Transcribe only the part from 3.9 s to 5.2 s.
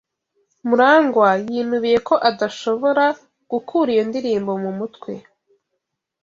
iyo ndirimbo mu mutwe.